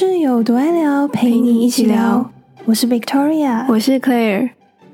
[0.00, 2.32] 室友多爱聊，陪你一起聊。
[2.64, 4.48] 我是 Victoria，我是 Claire。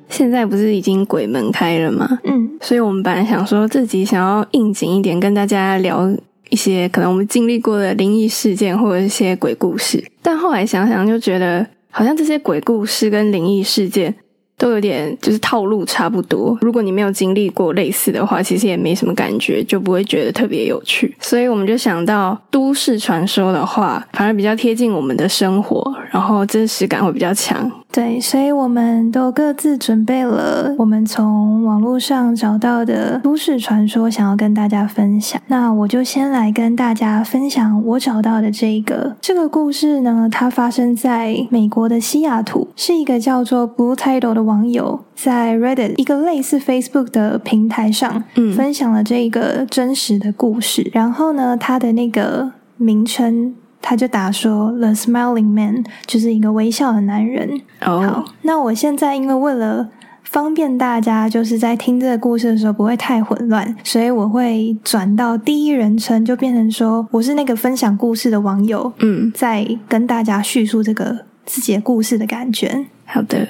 [0.09, 2.19] 现在不是已经鬼门开了吗？
[2.25, 6.13] 嗯，所以我们本来想说自己想要应景一点，跟大家聊
[6.51, 10.05] 一些可能我们经历过的灵异事件或者一些鬼故事。
[10.23, 14.13] 但后来想想，就觉得好像这些鬼故事跟灵异事件。
[14.59, 16.57] 都有点就是套路差不多。
[16.61, 21.15] 如果你没有经历过类似的话，其实也没什么感觉，就不会觉得特别有趣。
[21.21, 27.71] 所以我们就想到都市传说的话，反而比较贴近我们的生活，然后真实感会比较强。
[27.93, 35.41] 对，所以我们都各自准备了我们从网络上找到的都市传说，想要跟大家分享。
[35.47, 50.91] 那我就先来跟大家分享我找到的这一个这个故事呢，它发生在美国的西雅图，是一个叫做 Blue Title 的网友在 Reddit 一个类似 Facebook 的平台上，嗯，分享了这一个真实的故事。
[50.93, 53.55] 然后呢，它的那个名称。
[53.89, 57.61] 他就打说，The Smiling Man 就是一个微笑的男人。
[57.79, 59.89] 好，那我现在因为为了
[60.25, 72.87] 方便大家，就是在听这个故事的时候不会太混乱，所以我会转到第一人称，就变成说我是那个分享故事的网友，嗯，在跟大家叙述这个自己的故事的感觉。
[73.05, 73.47] 好的。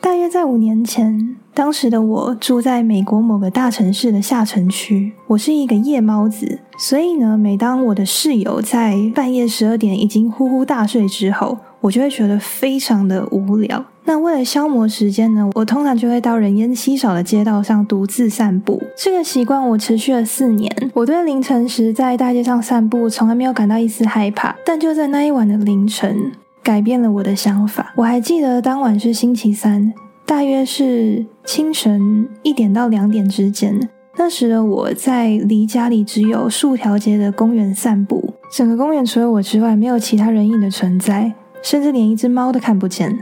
[0.00, 5.14] 大约在五年前，当时的我住在美国某个大城市的下城区。
[5.26, 13.82] 我是一个夜猫子，所以呢，每当我的室友在半夜十二点已经呼呼大睡之后，我就会觉得非常的无聊。
[14.04, 18.78] 那为了消磨时间呢，我通常就会到人烟稀少的街道上独自散步。
[18.94, 20.70] 这个习惯我持续了四年。
[20.92, 26.32] 我对凌晨时在大街上散步从来没有感到一丝害怕，但就在那一晚的凌晨。
[26.62, 27.94] 改变了我的想法。
[27.96, 29.94] 我还记得当晚是星期三，
[30.26, 33.88] 大约是清晨一点到两点之间。
[34.18, 41.32] 那时的我在离家里只有数条街的公园散步，整个公园除了我之外，没有其他人影的存在，
[41.62, 43.20] 甚至连一只猫都看不见。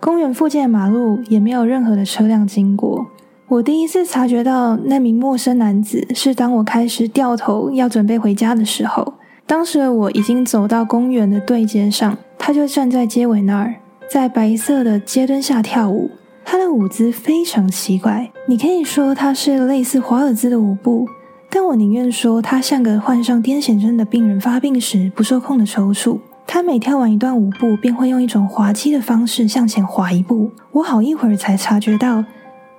[0.00, 3.06] 公园附近的马路也没有任何的车辆经过。
[3.48, 9.12] 我第一次察觉到那名陌生男子，是当我开始掉头要准备回家的时候。
[9.46, 12.16] 当时的我已经走到公园的对街上。
[12.38, 13.74] 他就站在街尾那儿，
[14.08, 16.10] 在白色的街灯下跳舞。
[16.48, 21.04] 他的舞姿非常奇怪，你可以说他是类似华尔兹的舞步，
[21.50, 26.20] 但我宁愿说他像个患上癫痫症的病人发病时不受控的抽搐。
[26.46, 30.52] 他每跳完一段舞步，便会用一种滑稽的方式向前滑一步。
[30.70, 32.24] 我好一会儿才察觉到，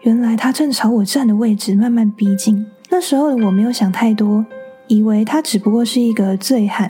[0.04, 2.66] 原来他正朝我站的位置慢慢逼近。
[2.90, 4.46] 那时候的我没有想太多，
[4.88, 6.90] 以为他只不过是一个醉汉，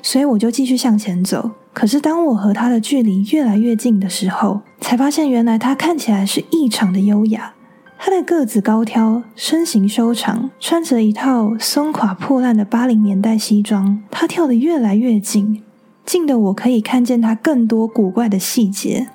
[0.00, 1.50] 所以我就继续向前走。
[1.74, 7.54] 可是，当我和他的距离越来越近的时候，才发现原来他看起来是异常的优雅。
[7.98, 14.02] 他的个子高挑，身形修长，穿着一套松垮破烂的八零年代西装。
[14.10, 15.62] 他跳得越来越近，
[16.04, 19.08] 近的我可以看见他更多古怪的细节。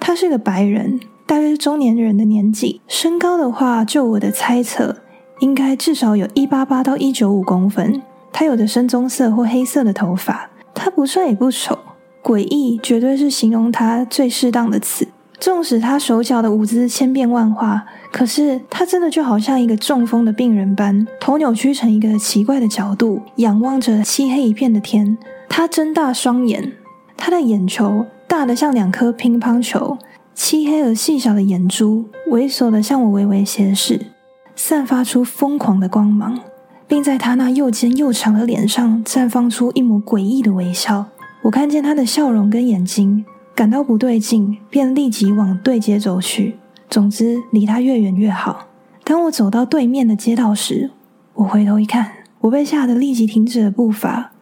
[0.00, 2.80] 他是个白人，大约是中年人的年纪。
[2.88, 4.96] 身高的话，就我的猜测，
[5.40, 8.00] 应该至少有一八八到一九五公分。
[8.32, 10.48] 他有着深棕色或黑色的头发。
[10.72, 11.78] 他不帅也不丑。
[12.22, 15.08] 诡异绝对是形容他最适当的词。
[15.38, 17.82] 纵使他手脚的舞姿千变万化，
[18.12, 25.16] 可是他真的就好像一个中风的病人般，头扭曲成一个奇怪的角度，仰望着漆黑一片的天。
[25.48, 26.74] 他睁大双眼，
[27.16, 29.96] 他的眼球大得像两颗乒乓球，
[30.34, 34.08] 漆黑而细小的眼珠猥琐地向我微微斜视，
[34.54, 36.38] 散发出疯狂的光芒，
[36.86, 41.06] 并在他那又尖又长的脸上绽放出一抹诡异的微笑。
[41.42, 43.24] 我看见他的笑容跟眼睛，
[43.54, 46.56] 感到不对劲，便立即往对街走去。
[46.88, 48.66] 总之，离他越远越好。
[49.04, 50.90] 当我走到对面的街道时，
[51.34, 54.32] 我回头一看，我被吓得立即停止了步伐。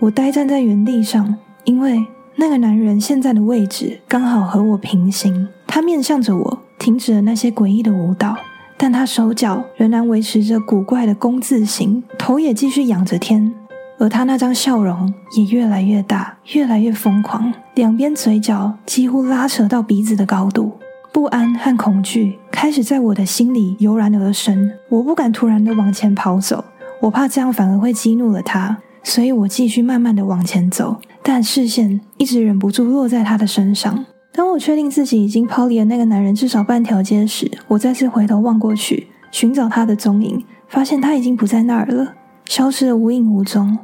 [0.00, 5.48] 我呆站在原地上，因为那个男人现在的位置刚好和我平行。
[5.66, 8.36] 他面向着我，停止了那些诡异的舞蹈，
[8.76, 13.54] 但他手脚仍然维持着古怪的弓字形，头也继续仰着天。
[14.02, 20.72] 而他那张笑容也越来越大，越来越疯狂，两边嘴角几乎拉扯到鼻子的高度。
[21.12, 24.72] 不安和恐惧开始在我的心里油然而生。
[24.88, 26.64] 我不敢突然的往前跑走，
[27.00, 34.04] 我怕这样反而会激怒了他，所以我继续慢慢的往前走，但视线一直忍不住落在他的身上。
[34.32, 42.14] 当我确定自己已经抛离了那个男人至少半条街时，我再次回头望过去，寻找他的踪影，发现他已经不在那儿了，
[42.46, 43.78] 消失的无影无踪。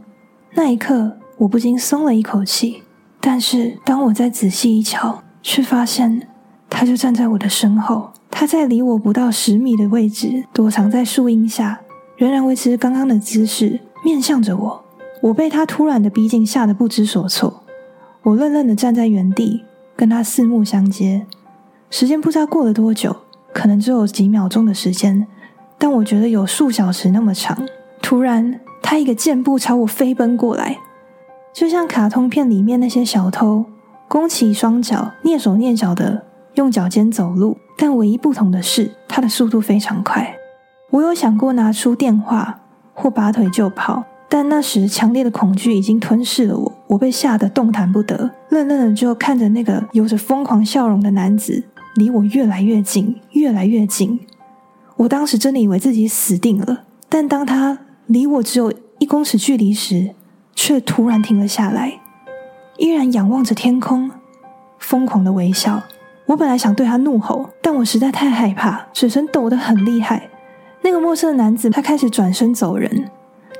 [0.54, 2.82] 那一刻，我不禁松了一口气。
[3.20, 6.28] 但是，当我再仔细一瞧，却发现
[6.70, 8.10] 他就站在我的身后。
[8.30, 11.80] 他在离我不到十米的位置，躲藏在树荫下，
[12.16, 14.84] 仍然维持刚刚的姿势，面向着我。
[15.22, 17.64] 我被他突然的逼近吓得不知所措。
[18.22, 19.64] 我愣愣的站在原地，
[19.96, 21.26] 跟他四目相接。
[21.90, 23.16] 时间不知道过了多久，
[23.52, 25.26] 可能只有几秒钟的时间，
[25.76, 27.66] 但我觉得有数小时那么长。
[28.00, 28.60] 突然，
[28.90, 30.78] 他一个箭步朝我飞奔过来，
[31.52, 33.66] 就像卡通片里面那些小偷，
[34.08, 36.24] 弓起双脚，蹑手蹑脚的
[36.54, 37.58] 用脚尖走路。
[37.76, 40.34] 但唯一不同的是，他的速度非常快。
[40.88, 42.60] 我有想过拿出电话
[42.94, 51.62] 或拔腿就跑，但那时强烈的恐惧已经吞噬了我，我被吓得动弹不得，愣愣的就看着那个有着疯狂笑容的男子
[51.96, 54.18] 离我越来越近，越来越近。
[54.96, 60.14] 我当时真的以为自己死定了，但当他离我只有一公尺距离时，
[60.54, 62.00] 却突然停了下来，
[62.78, 64.10] 依然仰望着天空，
[64.78, 65.82] 疯狂的微笑。
[66.24, 70.30] 我本来想对他怒吼，但我实在太害怕，嘴唇抖得很厉害。
[70.80, 73.10] 那个陌生的男子，他开始转身走人，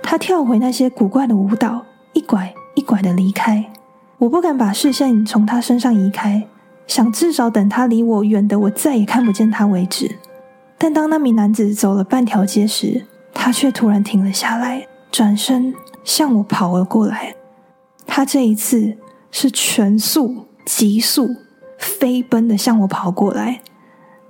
[0.03, 1.85] 他跳回那些古怪的舞蹈，
[2.15, 3.71] 一拐一拐的离开。
[4.17, 6.49] 我不敢把视线从他身上移开，
[6.87, 10.17] 想至少等他离我远的我再也看不见他为止。
[10.79, 13.05] 但当那名男子走了半条街时，
[13.41, 17.37] 他却突然停了下来，转身向我跑了过来。
[18.05, 18.97] 他这一次
[19.31, 21.29] 是全速、急速。
[21.79, 23.61] 飞奔的向我跑过来，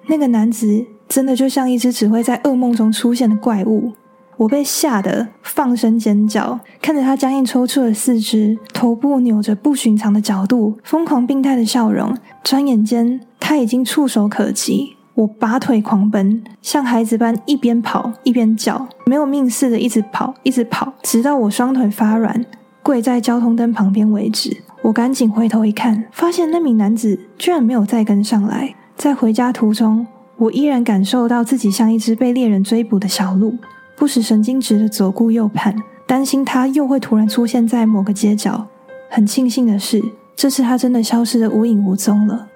[0.08, 3.94] 那个男子真的就像一只只会在噩梦中出现的怪物。
[4.36, 12.14] 我被吓得放声尖叫，看着他僵硬抽搐的四肢，头部扭着不寻常的角度，疯狂病态的笑容。
[12.44, 14.97] 转眼间，他已经触手可及。
[15.18, 22.46] 我拔腿狂奔，像孩子般一边跑一边叫，没有命似的一直跑，一直跑，直到我双腿发软，
[22.84, 24.56] 跪在交通灯旁边为止。
[24.80, 28.72] 我赶紧回头一看，发现那名男子居然没有再跟上来。
[28.96, 30.06] 在回家途中，
[30.36, 33.56] 我依然感受到自己像一只被猎人追捕的小鹿，
[33.96, 35.74] 不时神经质的左顾右盼，
[36.06, 38.68] 担心他又会突然出现在某个街角。
[39.10, 40.00] 很庆幸的是，
[40.36, 42.46] 这次他真的消失的无影无踪了。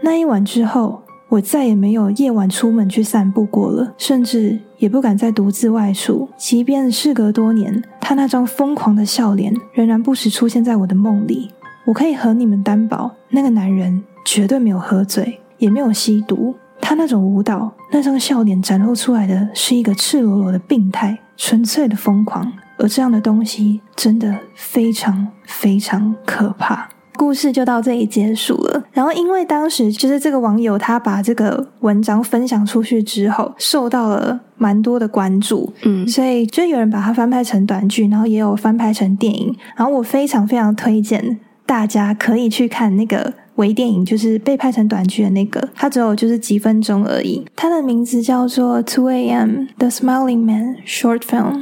[0.00, 6.28] 那一晚之后，我再也没有夜晚出门去散步过了，甚至也不敢再独自外出。
[6.38, 11.50] 即便事隔多年，他那张疯狂的笑脸仍然不时出现在我的梦里。
[11.84, 16.54] 我可以和你们担保，那个男人绝对没有喝醉，也没有吸毒。
[16.80, 22.50] 他那种舞蹈，那张笑脸展露出来的是一个赤裸裸的病态，纯粹的疯狂。
[22.78, 26.88] 而这样的东西真的非常非常可怕。
[27.18, 28.84] 故事就到这里结束了。
[28.92, 39.54] 然后，因为当时就是这个网友他把这个文章分享出去之后，受到了蛮多的关注，嗯，所以就有人把它翻拍成短剧，然后也有翻拍成电影。
[39.76, 41.40] 然后我非常非常推荐。
[41.66, 47.44] 大家可以去看那个微电影，就是被拍成短剧的那个，它只有就是几分钟而已。
[47.54, 49.66] 它的名字叫做《Two A.M.
[49.76, 51.52] The Smiling Man Short Film》，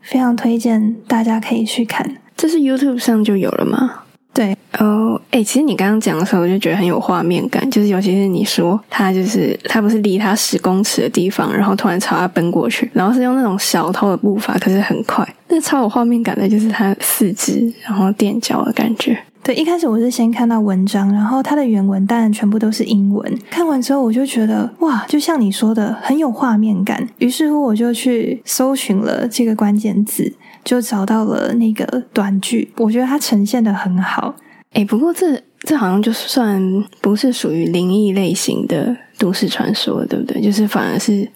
[0.00, 2.16] 非常推荐大家可以去看。
[2.34, 4.04] 这是 YouTube 上就有了吗？
[4.32, 19.18] 对，哦，哎，其实你刚刚讲的时候，我就觉得很有画面感，就是尤其是你说他就是他不是离他十公尺的地方，然后突然朝他奔过去，然后是用那种小偷的步伐，可是很快，那超有画面感的，就是他四肢然后垫脚的感觉。
[19.42, 23.38] 对，一开始我是先看到文章，然后它的原文当然全部都是英文。
[23.50, 27.08] 看完之后，我就觉得哇，就像你说的，很有画面感。
[27.16, 30.30] 于是乎，我就去搜寻了这个关键字，
[30.64, 32.72] 就找到了那个短剧。
[32.76, 34.34] 我觉得它呈现的很好。
[34.72, 36.62] 哎，不过这这好像就算
[37.00, 40.40] 不是属于灵异类型的都市传说，对不对？
[40.40, 41.28] 就是反而是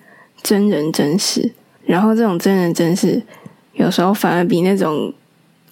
[0.43, 1.52] 真人真事。
[1.85, 3.23] 然后这种真人真事，
[3.75, 5.12] 有时候反而比那种。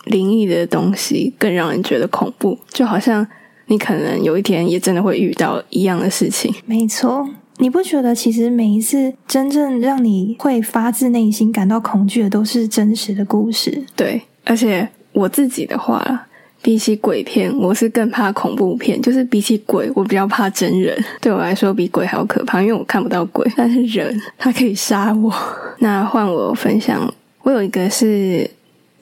[0.06, 3.24] 灵异的东西更让人觉得恐怖，就好像
[3.66, 6.52] 你可能有一天也真的会遇到一样的事情。
[6.66, 7.24] 没错，
[7.62, 13.84] 你不觉得其实每一次真正让你会发自内心感到恐惧的，都是真实的故事？
[13.94, 16.26] 对，而且我自己的话，
[16.60, 19.00] 比起鬼片，我是更怕恐怖片。
[19.00, 20.92] 就是比起鬼，我比较怕真人。
[21.20, 25.32] 对我来说，比鬼还要可怕，因为我看不到鬼，但是人他可以杀我。
[25.78, 28.50] 那换我分享，我有一个是。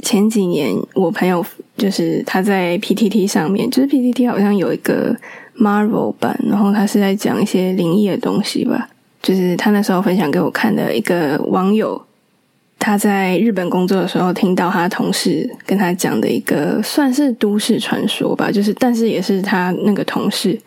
[0.02, 1.44] 前几年，我朋友
[1.76, 5.16] 就是他在 PTT 上面，就是 PTT 好像有一个
[5.58, 8.88] Marvel 版，然后他是在讲一些灵异的东西吧。
[9.22, 12.00] 就是他那时候分享给我看的一个网友，
[12.78, 20.58] 他在日本工作的时候听到他同事跟他讲的一个算是都市传说吧，就是但是也是他那个同事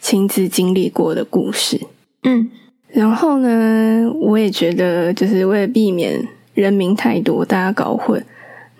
[0.00, 1.80] 亲自经历过的故事。
[2.24, 2.50] 嗯，
[2.88, 8.22] 然后呢，我也觉得就是为了避免人名太多，大家搞混。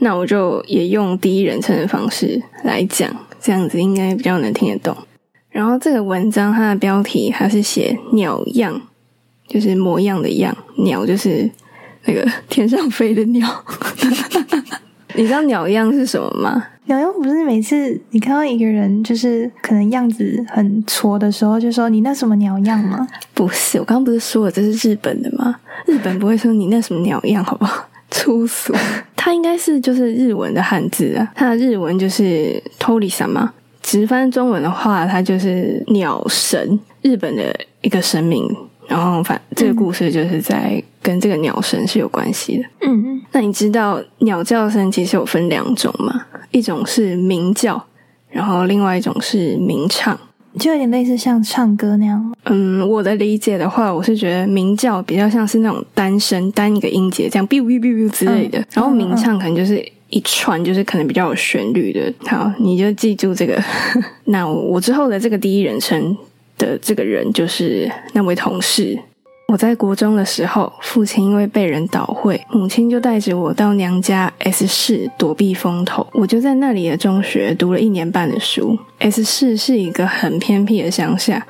[0.05, 3.09] 那我就也用第一人称的方式来讲，
[3.41, 4.97] 这样子应该比较能听得懂。
[5.49, 8.83] 然后这个文章它的标题它是写“鸟样”，
[9.47, 11.49] 就是模样的样，鸟就是
[12.07, 13.49] 那个 天上飞的鸟。
[15.15, 16.67] 你知道鸟样是什么吗？
[16.87, 23.07] 鸟样不是每次你看到一个人就是可能样子很挫的时候，就说你那什么鸟样吗？
[23.35, 25.55] 不是，我刚刚不是说了这是日本的吗？
[25.87, 27.87] 日本不会说你那什么鸟样，好不好？
[28.11, 28.75] 粗俗，
[29.25, 38.45] 它应该是就是日文的汉字啊，它的日文就是 Tori 什嘛，直翻中文的话，它就是鸟神，日本的一个神明。
[38.89, 42.65] 然后反这个故事就是在跟这个鸟神是有关系的。
[42.81, 46.27] 嗯嗯，那你知道鸟叫声其实有分两种吗？
[46.51, 47.81] 一种是鸣叫，
[48.29, 50.19] 然后另外一种是鸣唱。
[50.59, 52.35] 就有点类似像唱歌那样。
[52.45, 62.13] 嗯，我的理解的话，我是觉得鸣叫比较像是那种单声单一个音节这样 biu biu biu biu 之类的，然后鸣唱可能就是一串，就是可能比较有旋律的。
[62.27, 63.63] 好，你就记住这个。
[64.27, 66.17] 那我之后的这个第一人称
[66.59, 68.99] 的这个人就是那位同事。
[69.53, 76.07] 我在国中的时候，父亲因为被人倒会，母亲就带着我到娘家 S 市躲避风头。
[76.15, 78.79] 我就在那里的中学读了一年半的书。
[79.01, 81.47] S 市是一个很偏僻的乡下，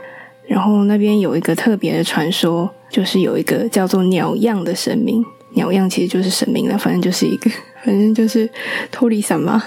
[0.48, 5.24] 然后那边有一个特别的传说，就是有一个叫做鸟样的神明。
[5.50, 7.48] 鸟样其实就是神明了，反正就是一个，
[7.84, 8.50] 反正就是
[8.90, 9.62] 托里萨嘛。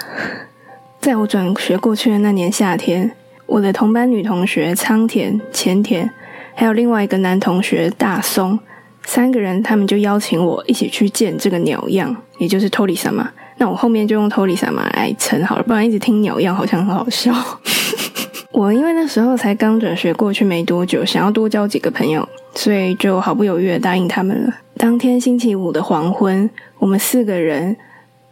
[0.99, 3.09] 在我转学过去的那年夏天，
[3.45, 6.11] 我的同班女同学仓田、前田。
[6.55, 8.57] 还有另外一个男同学大松，
[9.03, 13.29] 三个人他们就邀请我一起去见这个鸟样，也就是托里萨玛。
[13.57, 17.33] 那我后面就用托里萨玛来称好了，不然一直听鸟样好像很好笑。
[18.51, 24.53] 我因为那时候才刚转学过去没多久，想要多交几个朋友，所以就毫不犹豫的答应他们了。
[24.77, 27.75] 当天星期五的黄昏，我们四个人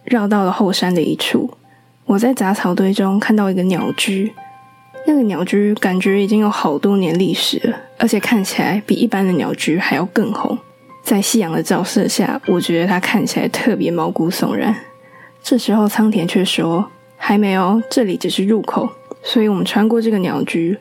[0.06, 1.50] 绕到了后山的一处，
[2.06, 4.34] 我在杂草堆中看到一个鸟居。
[5.06, 10.58] 那个鸟居感觉已经有好多年历史了，而且看起来比一般的鸟居还要更红。
[11.04, 14.74] 在夕阳的照射下，我觉得它看起来特别毛骨悚然。
[15.44, 18.90] 这时候仓田却说：“还没有，这里只是入口。”
[19.22, 20.78] 所以，我们穿过这个鸟居，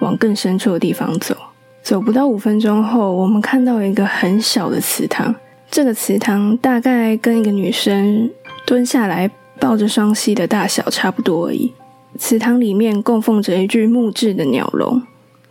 [0.00, 1.34] 往更深处的地方走。
[1.82, 5.34] 走不到五分钟后，我们看到一个很小的祠堂。
[5.70, 8.30] 这个祠堂大概跟一个女生
[8.66, 11.72] 蹲下来抱着双膝的大小差不多而已。
[12.17, 15.01] 祠堂里面供奉着一具木质的鸟笼。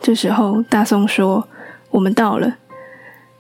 [0.01, 2.57] 这时候，大松说：“我们到了。”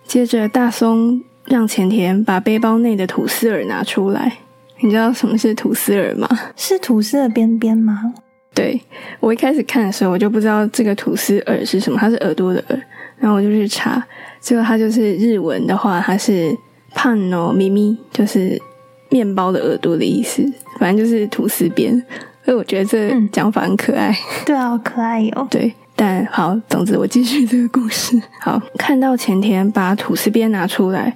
[0.04, 4.38] 接着，大松让前田把背包内的吐司耳拿出来。
[4.80, 6.28] 你知道什么是吐司耳吗？
[6.54, 8.14] 是吐司的边边吗？
[8.54, 8.80] 对，
[9.20, 12.82] 我一开始看的时候，我就不知道这个吐司耳是什么，它是耳朵的耳。
[13.18, 14.02] 然后我就去查，
[14.40, 16.56] 结果它就是日文的话，它是“
[16.94, 18.60] パンの耳”，就是
[19.08, 20.42] 面包的耳朵的意思。
[20.78, 22.02] 反正就是吐司边。
[22.43, 25.47] 所以我觉得这讲法很可爱，对啊，可爱哟。
[25.49, 28.19] 对，但好，总之我继续这个故事。
[28.41, 31.15] 好，看到前田把吐司边拿出来，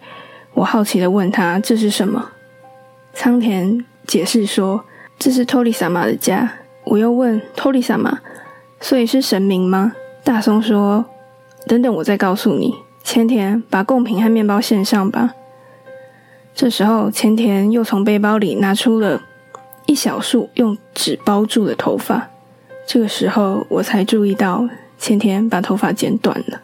[0.54, 2.32] 我好奇的问他这是什么。
[3.14, 4.84] 仓田解释说
[5.18, 6.50] 这是托里萨玛的家。
[6.84, 8.20] 我又问托里萨玛，
[8.80, 9.94] 所以是神明吗？
[10.24, 11.04] 大松说
[11.66, 12.76] 等等，我再告诉你。
[13.04, 15.34] 前田把贡品和面包献上吧。
[16.54, 19.22] 这时候前田又从背包里拿出了。
[19.88, 22.30] 一小束用纸包住的头发，
[22.88, 26.62] 这个时候我才注意到前天把头发剪短了。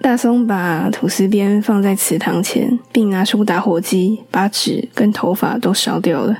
[0.00, 6.36] 大松把吐司边放在祠堂前，并拿出打火机把纸跟头发都烧掉了。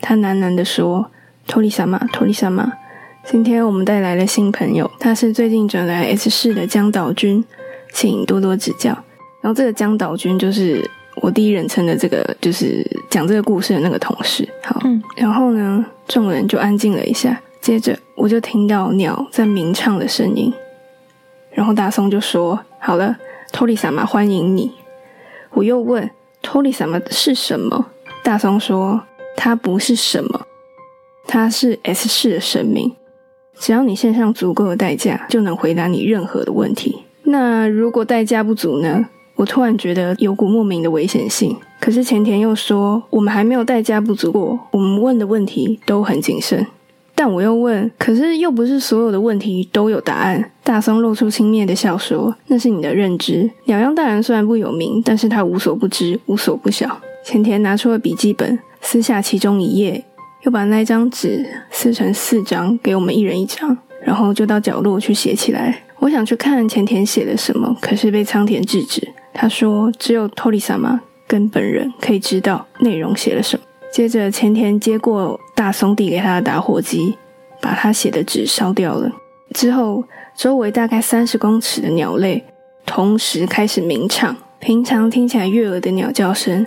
[0.00, 1.10] 他喃喃地说
[1.46, 2.72] ：“托里萨玛，托里萨玛，
[3.24, 7.44] 今天我们带来了新朋友，他是最近转来 S 市的江岛君，
[7.92, 8.90] 请多多指教。”
[9.40, 10.90] 然后这个江岛君就是。
[11.20, 14.80] 我第一人称的这个就是讲这个故事的那个同事，好，
[15.16, 20.52] 然后呢，众人就安静了一下，接着我就听到鸟在鸣唱的声音，
[21.50, 23.16] 然后大松就说：“好了，
[23.52, 24.72] 托里萨玛欢迎你。”
[25.54, 26.08] 我又问
[26.40, 27.86] ：“托里萨玛是什么？”
[28.22, 29.02] 大松说
[29.36, 30.46] ：“它不是什么，
[31.26, 32.94] 它是 S 市的神明，
[33.58, 37.04] 只要你献上足够的代价，就能回答你任何的问题。
[37.24, 46.66] 那如果代价不足呢？”我突然觉得有股莫名的危险性，可是前田又说我们还没有代价不足过，我们问的问题都很谨慎。
[47.14, 50.50] 但我又问，可是又不是所有的问题都有答案。
[50.64, 53.48] 大松露出轻蔑的笑说：“那是你的认知。
[53.66, 60.04] 鸟央大人虽然不有名，但是他无所不知，无所不晓。”前田拿出了笔记本，撕下其中一页，
[60.42, 65.84] 又把那张纸撕成四张，给我们一人一张，然后就到角落去写起来。
[66.00, 69.06] 我想去看前田写了什么，可是被仓田制止。
[69.40, 77.16] 他说：“只有托里萨玛跟本人可以知道内容写了什么。”接着，前田接过大松递给他的打火机，
[77.60, 79.08] 把他写的纸烧掉了。
[79.54, 80.02] 之后，
[80.36, 82.44] 周围大概三十公尺的鸟类
[82.84, 84.36] 同时开始鸣唱。
[84.58, 86.66] 平常听起来悦耳的鸟叫声，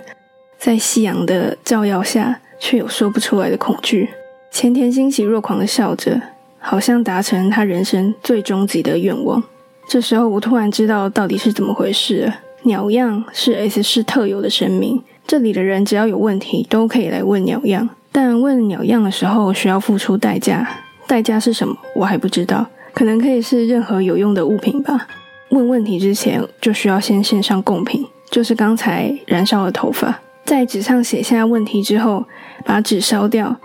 [0.56, 4.08] 在夕阳的照耀下却有说不出来的恐惧。
[4.50, 6.18] 前田欣喜若狂地笑着，
[6.58, 9.42] 好像达成他人生最终极的愿望。
[9.86, 12.34] 这时候，我突然知道到底是怎么回事了。
[12.64, 20.78] 鸟样是 S 市特有的神明，这里的人只要有问题都可以来问鸟样，但问鸟样的时候需要付出代价。
[21.08, 21.76] 代价是什么？
[21.96, 22.64] 我还不知道，
[22.94, 25.08] 可能可以是任何有用的物品吧。
[25.50, 30.20] 问问题之前就需要先献上贡品，就是刚才燃烧的头发。
[30.44, 32.24] 在纸上写下问题之后，
[32.64, 33.56] 把纸烧掉，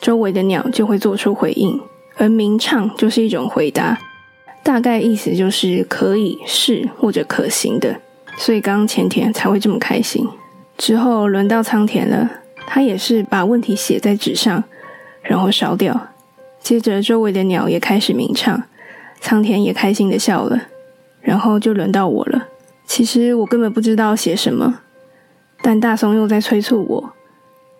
[0.00, 1.78] 周围的鸟就会做出回应，
[2.16, 3.98] 而鸣唱就是一种回答，
[4.62, 8.00] 大概意思就是可以是或者可行的。
[8.36, 10.28] 所以刚前田才会这么开心。
[10.76, 12.30] 之后轮到仓田了，
[12.66, 14.62] 他也是把问题写在纸上，
[15.22, 16.08] 然后烧掉。
[16.60, 18.62] 接着周围的鸟也开始鸣唱，
[19.20, 20.60] 仓田也开心的笑了。
[21.20, 22.48] 然后就轮到我了。
[22.84, 24.80] 其实我根本不知道写什么，
[25.62, 27.12] 但大松又在催促我，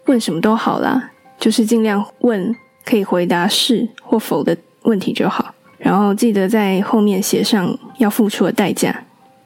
[0.06, 2.54] 问什么都好啦，就是尽量问
[2.87, 5.54] 可以回答是或否的问题就好。
[5.76, 9.04] 然后记得在后面写上要付出的代价。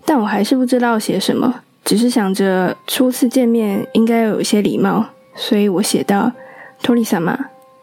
[0.08, 6.32] 但我还是不知道写什么，只是想着初次见面应该要有一些礼貌，所以我写到
[6.82, 7.38] 托里萨玛。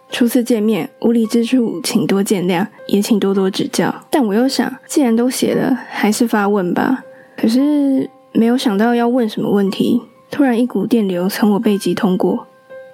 [0.09, 3.93] 初次见面，无理之处请多见谅，也请多多指教。
[4.09, 7.03] 但我又想，既然都写了，还是发问吧。
[7.37, 10.01] 可是没有想到要问什么问题，
[10.31, 12.47] 突然一股电流从我背脊通过，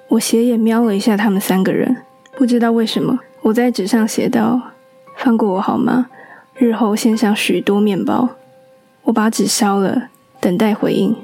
[0.10, 1.96] 我斜眼瞄了一下他们三个人，
[2.36, 4.60] 不知道为什么，我在纸上写道
[5.16, 6.08] ：“放过我好吗？
[6.58, 8.28] 日后献上许多面包。”
[9.04, 11.16] 我把纸烧了，等待回应。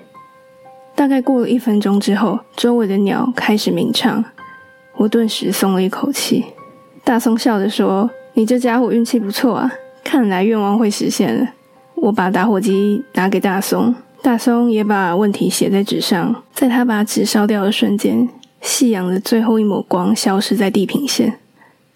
[0.95, 4.23] 大概过了一分钟之后，周围的鸟开始鸣唱。
[4.95, 6.45] 我顿时松了一口气。
[7.03, 9.71] 大松笑着说：“你这家伙运气不错啊，
[10.03, 11.47] 看来愿望会实现了。”
[11.95, 16.43] 我把打火机拿给大松，大松也把问题写在纸上。
[16.53, 18.27] 在他把纸烧掉的瞬间，
[18.61, 21.39] 夕阳的最后一抹光消失在地平线。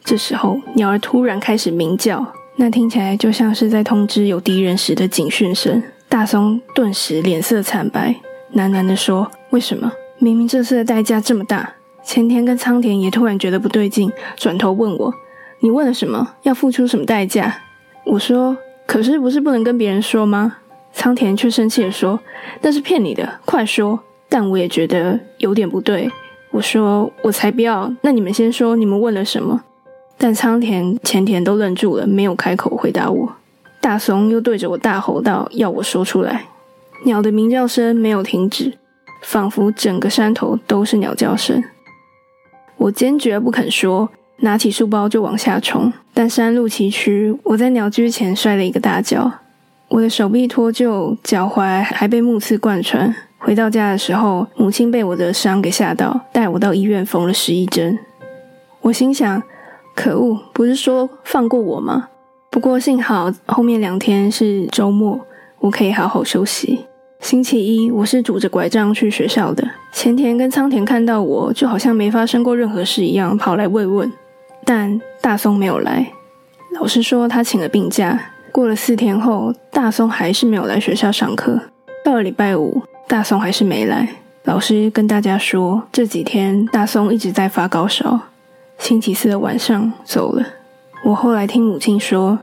[0.03, 5.81] 这时候，鸟儿突然开始鸣叫，那听起来就像是在通知有敌人时的警讯声。
[6.07, 8.15] 大松顿时脸色惨白，
[8.53, 9.91] 喃喃地说：“为什么？
[10.19, 11.73] 明明这次的代价这么大。”
[12.05, 15.11] 前田跟仓田也突然觉得不对劲，转头问我
[15.61, 16.35] ：“你问了什么？
[16.43, 17.51] 要付出什么代价？”
[18.05, 20.57] 我说：“可是不是不能跟别人说吗？”
[20.93, 22.19] 仓田却生气地说
[22.61, 26.11] ：“那是骗你的，快说！”但我也觉得有点不对。
[26.51, 27.91] 我说：“我才不要！
[28.01, 29.63] 那你们先说，你们问了什么？”
[30.23, 33.35] 但仓田、前田都愣住了，没有开口回答我。
[33.81, 36.45] 大松又对着我大吼道：“要我说出来！”
[37.05, 38.71] 鸟的鸣叫声没有停止，
[39.23, 41.63] 仿佛整个山头都是鸟叫声。
[42.77, 45.91] 我坚决不肯说，拿起书包就往下冲。
[46.13, 49.31] 但山路崎岖，我在鸟居前摔了一个大跤，
[49.87, 53.11] 我的手臂脱臼，脚踝还被木刺贯穿。
[53.39, 57.97] 回到家的时候，母亲被我的伤给吓到，带我到医院缝了十一针。
[58.81, 59.41] 我心想：
[59.95, 62.07] 可恶，不是说放过我吗？
[62.49, 65.19] 不过幸好后面两天是周末，
[65.59, 66.85] 我可以好好休息。
[67.19, 69.63] 星期一，我是拄着拐杖去学校的。
[69.93, 74.11] 前田跟仓田看到我，就好像没发生过任何事一样，跑来慰问。
[74.65, 76.11] 但大松没有来，
[76.79, 78.19] 老师说他请了病假。
[78.51, 81.59] 过了四天后，大松还是没有来学校上课。
[82.03, 84.09] 到了礼拜五，大松还是没来。
[84.45, 88.19] 老师跟大家说，这几天大松一直在发高烧。
[88.81, 90.43] 星期四的晚上走了。
[91.05, 92.39] 我后来听母亲说，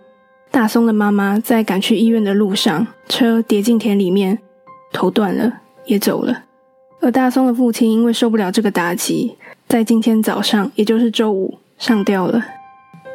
[0.53, 4.39] 大松的妈妈在赶去医院的路上，车跌进田里面。
[4.93, 5.53] 头断了，
[5.87, 6.45] 也走了。
[7.01, 12.43] 而大松的父亲因为受不了这个打击，在今天早上，也就是周五，上吊了。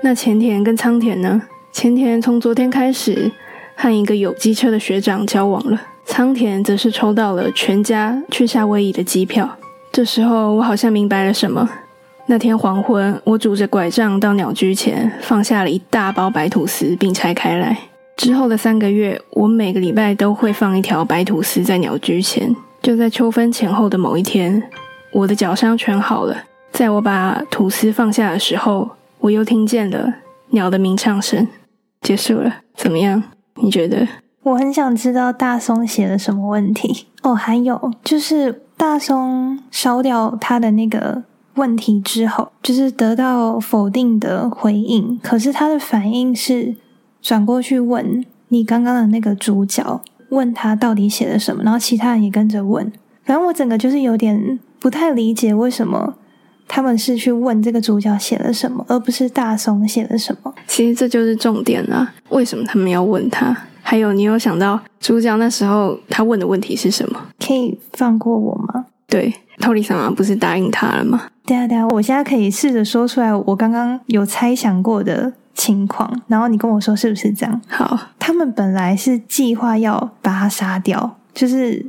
[0.04, 1.42] 那前田跟仓田呢？
[1.72, 3.32] 前田从昨天开始
[3.76, 9.58] 和一个有机车的学长交往了，仓田则是抽到了全家去夏威夷的机票。
[9.94, 11.68] 这时候，我好像明白了什么。
[12.26, 17.78] 那天黄昏，我拄着拐杖到鸟居前，放下了一大包白吐司，并拆开来。
[18.16, 22.56] 之后的三个月，我每个礼拜都会放一条白吐司在鸟居前。
[22.82, 24.64] 就在秋分前后的某一天，
[25.12, 26.38] 我的脚伤全好了。
[26.72, 30.14] 在我把吐司放下的时候，我又听见了
[30.52, 31.48] 鸟的鸣唱声。
[32.02, 33.22] 结束了，怎么样？
[33.62, 34.08] 你觉得？
[34.44, 37.34] 我很想知道大松写了什么问题哦。
[37.34, 41.24] 还有就是大松烧掉他的那个
[41.56, 46.76] 问题之后，就是得到否定的回应，可是他的反应是。
[47.22, 52.84] 转过去问你刚刚的那个主角，问他到底写了什么，然后其他人也跟着问。
[53.24, 56.16] 反正我整个就是有点不太理解，为什么
[56.68, 60.54] 他们是去问这个主角写了什么，而不是大松写了什么。
[60.68, 62.14] 其实这就是重点啊！
[62.28, 63.56] 为什么他们要问他？
[63.82, 67.18] 还有，你有想到主角那时候他问的问题是什么？
[67.40, 68.86] 可以放过我吗？
[69.08, 71.30] 对，托里桑不是答应他了吗？
[71.46, 77.62] 对啊，对啊，我现在可以试着说出来我刚刚有猜想过的情况，然后你跟我说是不是这样？
[77.68, 81.86] 好，他们本来是计划要把他杀掉，就是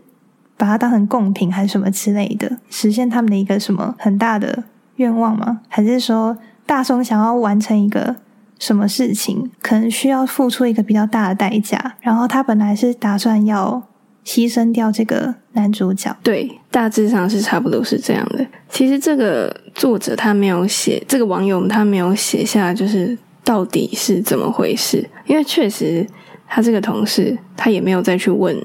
[0.56, 4.64] 把他当成贡品还是什么之类的，实现他们的一个什么很大的
[4.96, 5.60] 愿望吗？
[5.68, 6.36] 还是说
[6.66, 8.16] 大松想要完成一个
[8.58, 11.94] 什么事情，可能需要付出一个比较大的代价？
[12.00, 13.82] 然后他本来是打算要
[14.24, 18.46] 牺牲掉这个男主角，对，大致上是差不多是这样的。
[18.68, 26.06] 其实这个作者他没有写，这个网友他没有写下就是到底是怎么回事，因为确实
[26.48, 28.56] 他这个同事他也没有再去问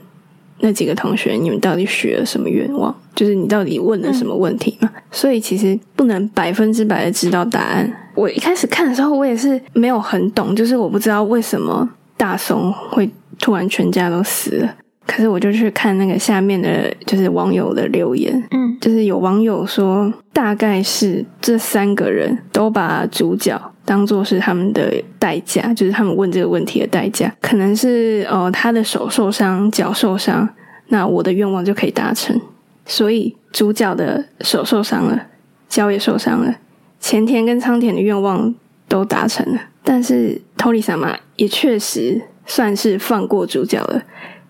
[0.62, 7.92] 那几个同学你们到底许了什么愿望，就是你到底问了什么问题嘛，所以其实不能百分之百的知道答案。
[8.16, 14.76] 我一开始看的时候，我也是没有很懂，就是我不知道为什么大松会突然全家都死了。
[15.10, 30.48] 可是我就去看那个下面的，就是网友的留言，嗯，就是有网友说，大概是这三个人都把主角当做是他们的代价，就是他们问这个问题的代价，可能是呃他的手受伤，脚受伤，
[30.90, 32.40] 那我的愿望就可以达成。
[32.86, 35.20] 所以主角的手受伤了，
[35.68, 36.56] 脚也受伤了，
[37.00, 38.54] 前田跟苍田的愿望
[38.88, 44.04] 都达成了，但是托里萨玛也确实算是放过主角了。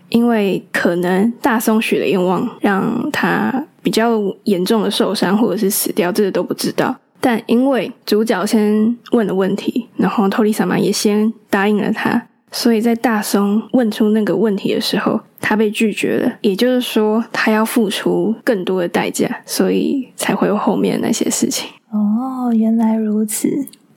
[0.09, 6.95] 因为可能大松许的愿望让他比较严重的受伤，或者是死掉，这个都不知道。
[7.21, 16.33] 但因为主角先问了问题，然后托利萨玛也先答应了他，所以在大松问出那个问题的时候，他被拒绝了。
[16.41, 21.69] 也就是说，他要付出更多的代价，所以才会有后面那些事情。
[21.91, 23.49] 哦，原来如此。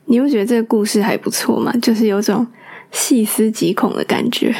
[0.05, 1.71] 你不觉得这个故事还不错吗？
[1.81, 2.45] 就是有种
[2.91, 4.53] 细思极恐的感觉。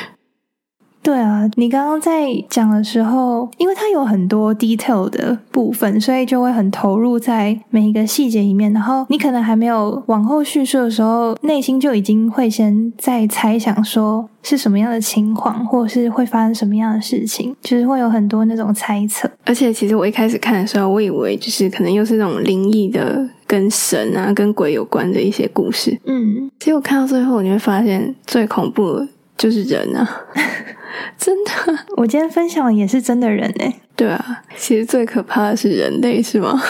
[1.04, 8.72] 对啊，你刚刚在讲的时候，因为它有很多 detail 的部分，所以就会很投入在每一个细节里面。
[8.72, 19.30] 然后你可能还没有往后叙述的时候，内心就已经会先在猜想说是什么样的情况，或者是会发生什么样的事情，就是会有很多那种猜测。
[19.44, 26.00] 而且，其实我一开始看的时候，我以为就是可能又是那种灵异的、跟神啊、跟鬼有关的一些故事。
[26.06, 30.10] 嗯，结果看到最后，你会发现最恐怖的就是人啊。
[31.18, 31.52] 真的，
[31.98, 33.74] 我今天分享的也是真的人哎。
[33.96, 36.62] 对啊，其实最可怕的是人类，是吗？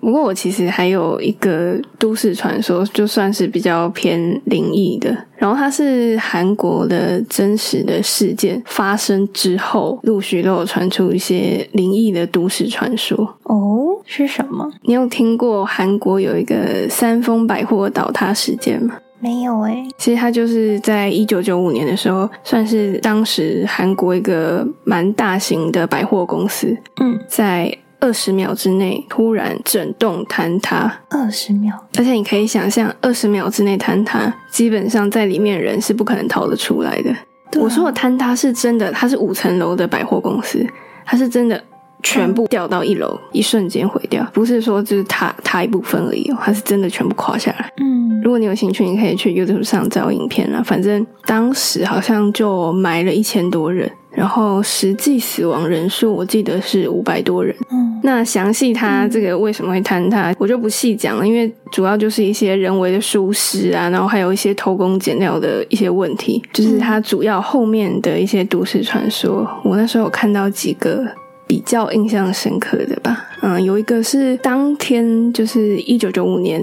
[0.00, 5.14] 不过我其实还有一个都市传说，就算是比较偏灵异的。
[5.36, 13.36] 然后它是韩国的真实的事件发生之后，陆续都有传出一些灵异的都市传说。
[13.42, 14.70] 哦，是什么？
[14.84, 18.96] 你有听过韩国有一个三丰百货倒塌事件吗？
[19.20, 26.76] 没有哎，其实他就是在一九九五年的时候，算是当时韩国一个蛮大型的百货公司。
[27.00, 30.90] 嗯，在二十秒之内突然整栋坍塌。
[31.10, 37.14] 二十秒，而且你可以想象，二十秒之内坍塌，基本上在里面人是不可能逃得出来的。
[37.60, 40.66] 我说的坍塌是真的，它是五层楼的百货公司，
[41.04, 41.62] 它是真的。
[42.02, 47.72] 全部掉到一楼，一瞬间毁掉，不是说就是塌塌一部分而已哦，它是真的全部垮下来。
[47.78, 50.62] 嗯，如果你有兴趣，你可以去 YouTube 上找影片啊。
[50.64, 57.54] 反正当时好像就埋了一千多人，然后实际死亡人数我记得是五百多人。
[57.70, 69.46] 嗯，那详细它这个为什么会坍塌，我就不细讲了，因为主要就是一些人为的疏失啊，然后还有一些偷工减料的一些问题，就是它主要后面的一些都市传说。
[69.64, 71.06] 我那时候有看到几个。
[71.50, 76.62] 比较印象深刻的吧，嗯，有一个是当天，就是一九九五年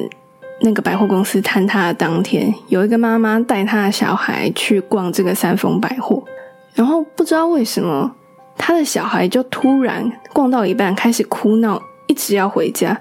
[0.62, 6.24] 那个百货公司坍塌的当天，有一个妈妈带她的小孩去逛这个三丰百货，
[6.74, 8.10] 然后不知道为什么，
[8.58, 12.98] 她的小孩就突然逛到一半开始哭闹，一直要回家，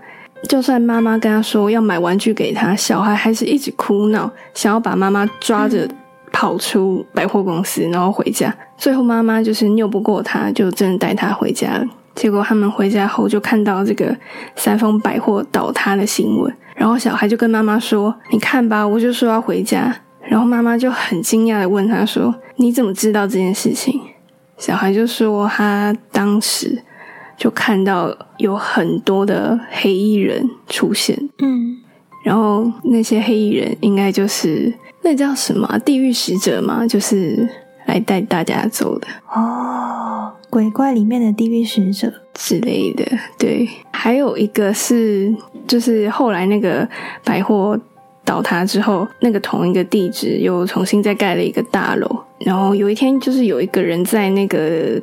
[0.49, 5.88] 就算妈妈跟他说要买玩具给他，小孩还是一直哭闹，想要把妈妈抓着。
[6.37, 8.55] 跑出百货公司，然后回家。
[8.77, 11.87] 最后妈妈就是拗不过他，就真的带他回家了。
[12.14, 14.14] 结果他们回家后就看到这个
[14.55, 19.96] 三丰百货倒塌的新闻，然后小孩就跟妈妈说：“你看吧，我就说要回家。”
[20.29, 23.99] 然后妈妈就很惊讶的问他说：“你怎么知道这件事情？”
[24.59, 26.83] 小孩就说：“他当时
[27.38, 31.79] 就看到有很多的黑衣人出现，嗯，
[32.27, 35.79] 然后那些黑衣人应该就是。”那叫什么？
[35.85, 36.85] 地狱使者吗？
[36.85, 37.49] 就是
[37.87, 43.07] 来带大家走的哦，鬼怪里面的地狱使者之类的。
[43.39, 45.33] 对，还有一个是，
[45.65, 46.89] 就是后来那个
[47.23, 47.79] 百货
[48.25, 52.09] 倒塌之后，那个同一个地址又重新再盖了一个大楼。
[52.41, 55.01] 然后有一天，就是有一个人在那个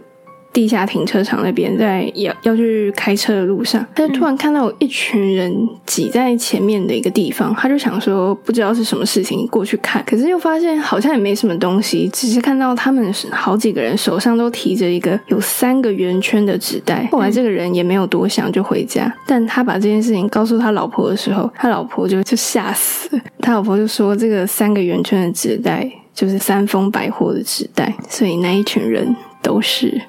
[0.53, 5.51] 地下停车场那边，在要要去开车的路上，他就突然看到有一群人
[5.85, 17.09] 挤在前面的一个地方，他就想说不知道是什么事情过去看，可是又发现好像也没什么东西，只是看到他们好几个人手上都提着一个有三个圆圈的纸袋。
[17.11, 29.99] 后来这个人也没有多想就回家，但他把这件事情告诉他老婆的时候，他老婆就就吓死了，他老婆就说这个三个圆圈的纸袋就是三丰百货的纸袋，所以那一群人都是。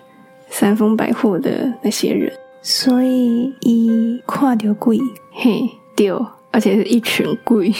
[0.54, 1.50] 三丰百货的
[1.82, 4.96] 那些人，所以一跨掉贵，
[5.32, 7.74] 嘿丢，而且是一群贵，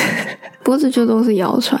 [0.64, 1.78] 不过这就都是谣传。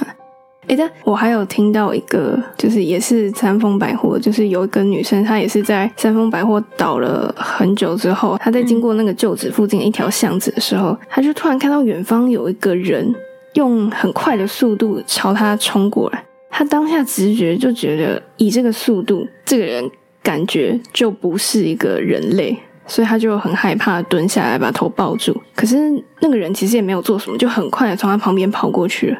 [0.66, 13.10] 哎，但我还有听到一个，就是也是三丰百货，就是有一个女生，她也是在三丰百货倒了很久之后，她在经过那个旧址附近一条巷子的时候，她就突然看到远方有一个人
[13.54, 19.90] 用很快的速度朝她冲过来，她当下直觉就觉得，以这个速度，这个人。
[20.24, 25.40] 感觉就不是一个人类，所以他就很害怕，蹲下来把头抱住。
[25.54, 25.76] 可是
[26.20, 29.18] 那个人其实也没有做什么，就很快的从他旁边跑过去了。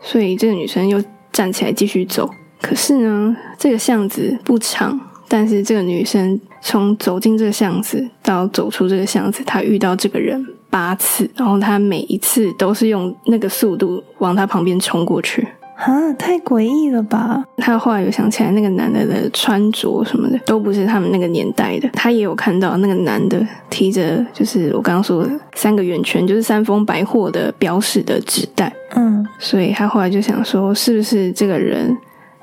[0.00, 2.30] 所以这个女生又站起来继续走。
[2.62, 15.46] 可是呢，这个巷子不长，但是这个女生从走进这个巷子到走出这个巷子，她遇到这个人八次，然后她每一次都是用那个速度往他旁边冲过去。
[15.76, 17.44] 啊，太诡异了吧！
[17.56, 21.88] 他后来有想起来，那个男的的穿着什么的都不是他们那个年代的。
[21.92, 28.72] 他也有看到那个男的提着，就是我刚刚说的三个圆圈，就是三丰百货的标识的纸袋。
[28.94, 31.96] 嗯，所以他后来就想说，是不是这个人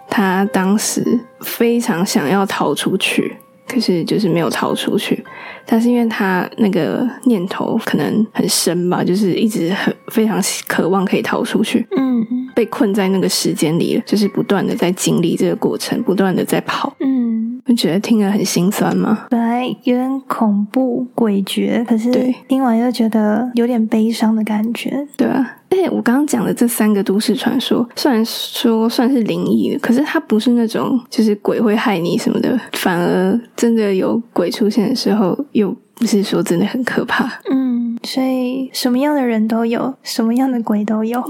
[0.09, 1.01] 他当时
[1.39, 3.37] 非常想要逃出去，
[3.71, 5.23] 可是就是没有逃出去。
[5.65, 11.87] 但是因为他那个念头可能很深吧，就是一直很非常渴望可以逃出去。
[11.97, 12.11] 嗯。
[12.53, 16.93] 被困在那个时间里了，就是不断的在经历这个过程，不断的在跑。
[16.99, 19.25] 嗯，你觉得听了很心酸吗？
[19.29, 22.11] 本来有点恐怖诡谲，可是
[22.49, 25.07] 听完又觉得有点悲伤的感觉。
[25.15, 37.39] 对啊，而且我刚刚讲的这三个都市传说，虽然说算是灵异的，可是它不是那种就是鬼会害你什么的，反而真的有鬼出现的时候，又不是说真的很可怕。
[37.49, 41.23] 嗯，所以什么样的人都有，什么样的鬼都有。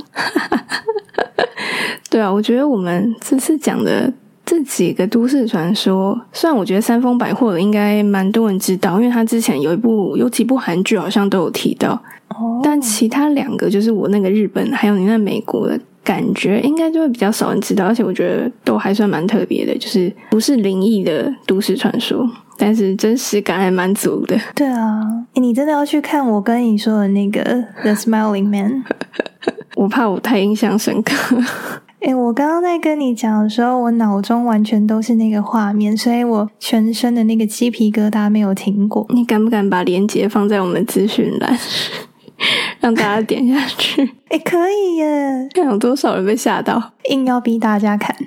[2.10, 4.12] 对啊，我觉得我们这次讲的
[4.44, 12.02] 这几个都市传说，虽然我觉得三丰百货的应该蛮多人知道，因为他之前有一部有几部韩剧好像都有提到，
[12.64, 24.38] 但其他两个就是我那个日本还有你那美国的感觉，应该就会比较少人知道，而且我觉得都还算蛮特别的，就是不是灵异的都市传说，但是真实感还蛮足的。
[24.56, 25.02] 对啊，
[25.36, 27.44] 你真的要去看我跟你说的那个
[27.82, 28.84] 《The Smiling Man》，
[29.76, 31.38] 我怕我太印象深刻。
[32.02, 39.06] 哎，我刚刚在跟你讲的时候，我脑中完全都是那个画面，所以我全身的那个鸡皮疙瘩没有停过。
[39.10, 41.56] 你敢不敢把链接放在我们资讯栏，
[42.82, 44.02] 让大家点下去？
[44.30, 45.48] 哎，可以耶！
[45.54, 48.14] 看有多少人被吓到，硬要逼大家看。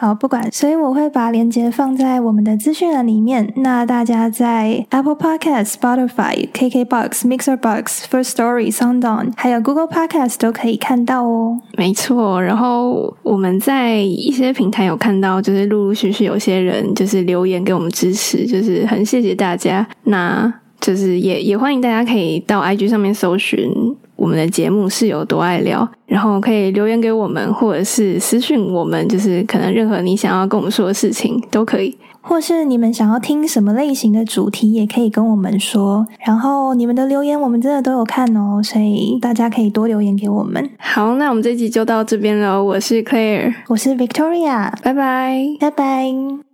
[0.00, 3.52] 好，不管，所以我会把链接放在我们的资讯栏里面。
[3.56, 11.58] 那大家在 Apple Podcast、Spotify、KKBox、Mixer Box、First Story、Sound On，还有 Google Podcast 都可以看到哦。
[11.76, 19.84] 没错，然后我们在一些平台有看到，就是陆陆续续有些人就是留言给我们支持，就是很谢谢大家。
[20.04, 23.70] 那就是也也欢迎大家可以到 IG 上面搜寻。
[24.16, 36.04] 我们的节目是有多爱聊，然后可以留言给我们，或者是私讯我们，就是可能任何你想要跟我们说的事情都可以，或是你们想要听什么类型的主题，也可以跟我们说。
[36.26, 40.68] 然后你们的留言我们真的都有看哦，所以大家可以多留言给我们。
[40.78, 42.60] 好，那我们这集就到这边了。
[42.60, 46.47] 我是 Claire，我是 Victoria，拜拜，拜拜。